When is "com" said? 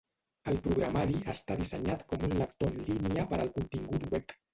2.13-2.23